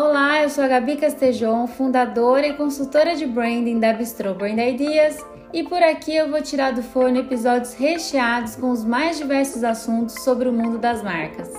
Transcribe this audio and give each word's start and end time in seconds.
Olá, 0.00 0.44
eu 0.44 0.48
sou 0.48 0.62
a 0.62 0.68
Gabi 0.68 0.94
Castejon, 0.94 1.66
fundadora 1.66 2.46
e 2.46 2.54
consultora 2.54 3.16
de 3.16 3.26
branding 3.26 3.80
da 3.80 3.92
Bistro 3.92 4.32
Brand 4.32 4.56
Ideas, 4.56 5.18
e 5.52 5.64
por 5.64 5.82
aqui 5.82 6.14
eu 6.14 6.30
vou 6.30 6.40
tirar 6.40 6.72
do 6.72 6.84
forno 6.84 7.18
episódios 7.18 7.74
recheados 7.74 8.54
com 8.54 8.70
os 8.70 8.84
mais 8.84 9.18
diversos 9.18 9.64
assuntos 9.64 10.22
sobre 10.22 10.48
o 10.48 10.52
mundo 10.52 10.78
das 10.78 11.02
marcas. 11.02 11.52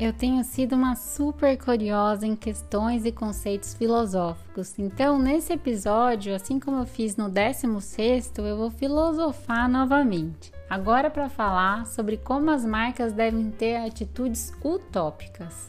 Eu 0.00 0.12
tenho 0.14 0.42
sido 0.42 0.74
uma 0.74 0.96
super 0.96 1.56
curiosa 1.56 2.26
em 2.26 2.34
questões 2.34 3.04
e 3.04 3.12
conceitos 3.12 3.72
filosóficos. 3.74 4.76
Então, 4.80 5.16
nesse 5.16 5.52
episódio, 5.52 6.34
assim 6.34 6.58
como 6.58 6.78
eu 6.78 6.86
fiz 6.86 7.16
no 7.16 7.28
16, 7.28 8.32
eu 8.38 8.56
vou 8.56 8.70
filosofar 8.72 9.68
novamente. 9.68 10.50
Agora 10.70 11.10
para 11.10 11.28
falar 11.28 11.84
sobre 11.84 12.16
como 12.16 12.48
as 12.50 12.64
marcas 12.64 13.12
devem 13.12 13.50
ter 13.50 13.76
atitudes 13.76 14.54
utópicas. 14.64 15.68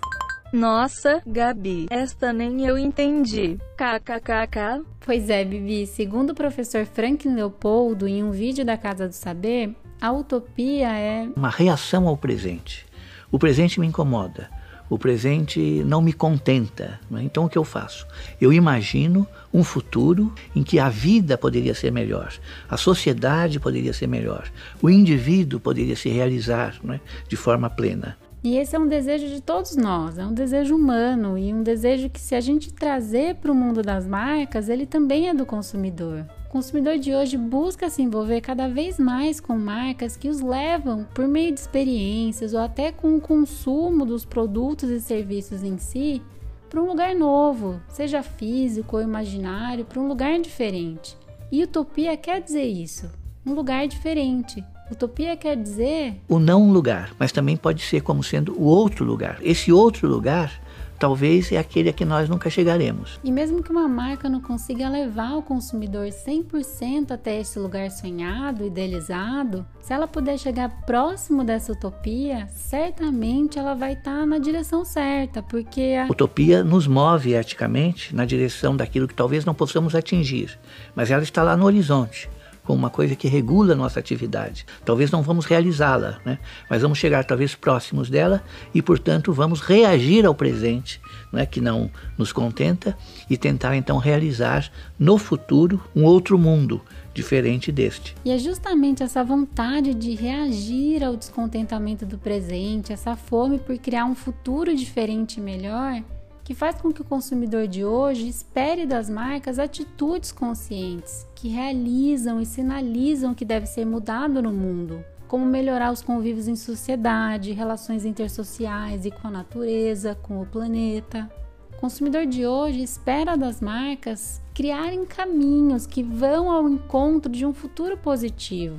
Nossa, 0.54 1.24
Gabi, 1.26 1.88
esta 1.90 2.32
nem 2.32 2.68
eu 2.68 2.78
entendi. 2.78 3.58
KKKK. 3.76 4.86
Pois 5.04 5.30
é, 5.30 5.44
Bibi, 5.44 5.88
segundo 5.88 6.30
o 6.30 6.36
professor 6.36 6.86
Franklin 6.86 7.34
Leopoldo 7.34 8.08
em 8.08 8.24
um 8.24 8.30
vídeo 8.30 8.64
da 8.64 8.78
Casa 8.78 9.08
do 9.08 9.14
Saber, 9.14 9.76
a 10.00 10.12
utopia 10.12 10.96
é 10.96 11.28
uma 11.36 11.50
reação 11.50 12.08
ao 12.08 12.16
presente 12.16 12.86
o 13.32 13.40
presente 13.40 13.80
me 13.80 13.88
incomoda, 13.88 14.50
o 14.92 15.00
presente 15.00 15.82
não 15.86 16.02
me 16.02 16.12
contenta. 16.12 17.00
Né? 17.10 17.24
Então 17.24 17.46
o 17.46 17.50
que 17.50 17.58
eu 17.58 17.64
faço? 17.64 18.06
Eu 18.42 18.52
imagino 18.52 19.26
um 19.54 19.64
futuro 19.64 20.34
em 20.54 20.64
que 20.64 20.80
a 20.80 20.90
vida 20.90 21.38
poderia 21.38 21.74
ser 21.74 21.94
melhor, 21.94 22.34
a 22.70 22.76
sociedade 22.76 23.58
poderia 23.58 23.94
ser 23.94 24.08
melhor, 24.08 24.52
o 24.82 24.90
indivíduo 24.90 25.62
poderia 25.62 25.96
se 25.96 26.10
realizar 26.10 26.76
né? 26.84 27.00
de 27.26 27.38
forma 27.38 27.70
plena. 27.70 28.18
E 28.44 28.58
esse 28.58 28.76
é 28.76 28.80
um 28.80 28.88
desejo 28.88 29.28
de 29.28 29.40
todos 29.40 29.78
nós, 29.78 30.18
é 30.18 30.26
um 30.26 30.34
desejo 30.34 30.76
humano 30.76 31.38
e 31.38 31.54
um 31.54 31.64
desejo 31.64 32.10
que, 32.10 32.20
se 32.20 32.36
a 32.36 32.42
gente 32.42 32.74
trazer 32.74 33.36
para 33.36 33.52
o 33.52 33.56
mundo 33.56 33.82
das 33.82 34.06
marcas, 34.06 34.68
ele 34.68 34.86
também 34.86 35.30
é 35.30 35.34
do 35.34 35.46
consumidor. 35.46 36.26
O 36.52 36.60
consumidor 36.60 37.00
de 37.00 37.16
hoje 37.16 37.38
busca 37.38 37.90
se 37.90 38.02
envolver 38.02 38.42
cada 38.42 38.68
vez 38.68 39.00
mais 39.00 39.40
com 39.40 39.58
marcas 39.58 40.18
que 40.18 40.28
os 40.28 40.42
levam, 40.42 41.08
por 41.14 41.26
meio 41.26 41.54
de 41.54 41.62
experiências 41.62 42.54
ou 42.54 42.60
até 42.60 42.92
com 42.92 43.16
o 43.16 43.22
consumo 43.22 44.06
dos 44.06 44.26
produtos 44.26 44.90
e 44.90 45.00
serviços 45.00 45.64
em 45.64 45.78
si, 45.78 46.22
para 46.70 46.82
um 46.82 46.88
lugar 46.88 47.16
novo, 47.16 47.80
seja 47.88 48.22
físico 48.22 48.98
ou 48.98 49.02
imaginário, 49.02 49.86
para 49.86 50.02
um 50.02 50.10
lugar 50.10 50.42
diferente. 50.42 51.18
E 51.50 51.64
utopia 51.64 52.18
quer 52.18 52.42
dizer 52.42 52.66
isso, 52.66 53.10
um 53.46 53.54
lugar 53.54 53.88
diferente. 53.88 54.62
Utopia 54.92 55.38
quer 55.38 55.56
dizer 55.56 56.20
o 56.28 56.38
não 56.38 56.70
lugar, 56.70 57.16
mas 57.18 57.32
também 57.32 57.56
pode 57.56 57.82
ser 57.82 58.02
como 58.02 58.22
sendo 58.22 58.60
o 58.60 58.64
outro 58.64 59.06
lugar. 59.06 59.40
Esse 59.42 59.72
outro 59.72 60.06
lugar 60.06 60.62
talvez 61.02 61.52
é 61.52 61.58
aquele 61.58 61.90
a 61.90 61.94
que 61.94 62.06
nós 62.06 62.30
nunca 62.30 62.48
chegaremos. 62.48 63.20
E 63.24 63.32
mesmo 63.32 63.64
que 63.64 63.72
uma 63.72 63.88
marca 63.88 64.30
não 64.30 64.40
consiga 64.40 64.88
levar 64.88 65.36
o 65.36 65.42
consumidor 65.42 66.06
100% 66.06 67.10
até 67.10 67.40
esse 67.40 67.58
lugar 67.58 67.90
sonhado, 67.90 68.64
idealizado, 68.64 69.66
se 69.82 69.92
ela 69.92 70.08
puder 70.08 70.38
chegar 70.38 70.70
próximo 70.86 71.44
dessa 71.44 71.72
utopia, 71.72 72.48
certamente 72.52 73.58
ela 73.58 73.74
vai 73.74 73.94
estar 73.94 74.20
tá 74.20 74.26
na 74.28 74.38
direção 74.38 74.86
certa, 74.86 75.42
porque 75.42 75.96
a 76.00 76.12
utopia 76.12 76.64
nos 76.64 76.86
move 76.86 77.34
eticamente 77.34 78.16
na 78.16 78.24
direção 78.24 78.78
daquilo 78.78 79.08
que 79.08 79.16
talvez 79.16 79.44
não 79.44 79.56
possamos 79.56 79.96
atingir, 79.96 80.60
mas 80.94 81.10
ela 81.10 81.24
está 81.24 81.42
lá 81.42 81.58
no 81.58 81.66
horizonte 81.66 82.30
como 82.64 82.78
uma 82.78 82.90
coisa 82.90 83.16
que 83.16 83.28
regula 83.28 83.74
a 83.74 83.76
nossa 83.76 84.00
atividade. 84.00 84.66
Talvez 84.86 85.12
não 85.12 85.22
vamos 85.22 85.46
realizá-la, 85.46 86.20
né? 86.26 86.40
mas 86.70 86.82
vamos 86.82 86.98
chegar 86.98 87.24
talvez 87.24 87.56
próximos 87.56 88.10
dela 88.10 88.44
e, 88.74 88.82
portanto, 88.82 89.34
vamos 89.34 89.62
reagir 89.62 90.26
ao 90.26 90.36
presente, 90.36 91.02
né? 91.32 91.46
que 91.46 91.62
não 91.62 91.90
nos 92.18 92.32
contenta, 92.32 92.98
e 93.30 93.38
tentar 93.38 93.76
então 93.76 93.98
realizar 93.98 94.72
no 94.98 95.18
futuro 95.18 95.82
um 95.96 96.04
outro 96.04 96.38
mundo 96.38 96.82
diferente 97.14 97.72
deste. 97.72 98.16
E 98.24 98.32
é 98.32 98.38
justamente 98.38 99.04
essa 99.04 99.24
vontade 99.24 99.94
de 99.94 100.16
reagir 100.16 101.04
ao 101.04 101.16
descontentamento 101.16 102.06
do 102.06 102.18
presente, 102.18 102.94
essa 102.94 103.16
fome 103.16 103.60
por 103.60 103.78
criar 103.78 104.06
um 104.06 104.16
futuro 104.16 104.74
diferente 104.76 105.40
e 105.40 105.42
melhor, 105.42 106.02
que 106.52 106.56
faz 106.56 106.76
com 106.82 106.92
que 106.92 107.02
o 107.02 107.06
consumidor 107.06 107.66
de 107.66 107.86
hoje 107.86 108.28
espere 108.28 108.86
das 108.86 109.10
marcas 109.10 109.58
atitudes 109.58 110.34
conscientes, 110.34 111.26
que 111.34 111.48
realizam 111.48 112.42
e 112.42 112.46
sinalizam 112.46 113.34
que 113.34 113.46
deve 113.46 113.66
ser 113.68 113.86
mudado 113.86 114.42
no 114.42 114.52
mundo, 114.52 115.02
como 115.30 115.46
melhorar 115.46 115.94
os 115.94 116.02
convívios 116.02 116.50
em 116.50 116.58
sociedade, 116.58 117.54
relações 117.54 118.04
intersociais 118.04 119.06
e 119.06 119.12
com 119.12 119.30
a 119.30 119.32
natureza, 119.32 120.14
com 120.14 120.42
o 120.42 120.46
planeta. 120.46 121.32
O 121.74 121.80
consumidor 121.80 122.26
de 122.26 122.46
hoje 122.46 122.84
espera 122.84 123.38
das 123.38 123.62
marcas 123.62 124.42
criarem 124.54 125.06
caminhos 125.06 125.88
que 125.88 126.04
vão 126.04 126.52
ao 126.52 126.68
encontro 126.68 127.32
de 127.32 127.46
um 127.46 127.54
futuro 127.54 127.98
positivo, 127.98 128.78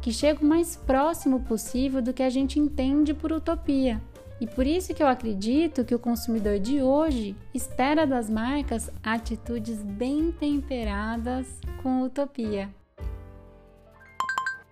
que 0.00 0.10
chegue 0.10 0.42
o 0.42 0.48
mais 0.48 0.74
próximo 0.74 1.40
possível 1.40 2.00
do 2.00 2.14
que 2.14 2.22
a 2.22 2.30
gente 2.30 2.58
entende 2.58 3.12
por 3.12 3.30
utopia. 3.30 4.00
E 4.40 4.46
por 4.46 4.66
isso 4.66 4.94
que 4.94 5.02
eu 5.02 5.06
acredito 5.06 5.84
que 5.84 5.94
o 5.94 5.98
consumidor 5.98 6.58
de 6.58 6.80
hoje 6.80 7.36
espera 7.52 8.06
das 8.06 8.30
marcas 8.30 8.90
atitudes 9.02 9.82
bem 9.82 10.32
temperadas 10.32 11.46
com 11.82 12.02
utopia. 12.02 12.70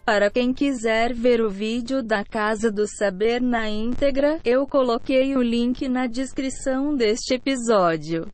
Para 0.07 0.31
quem 0.31 0.55
quiser 0.55 1.13
ver 1.13 1.43
o 1.43 1.51
vídeo 1.51 2.03
da 2.03 2.25
Casa 2.25 2.73
do 2.73 2.87
Saber 2.89 3.43
na 3.43 3.69
íntegra, 3.69 4.41
eu 4.43 4.67
coloquei 4.67 5.37
o 5.37 5.43
link 5.43 5.87
na 5.87 6.07
descrição 6.07 6.97
deste 6.97 7.35
episódio. 7.35 8.27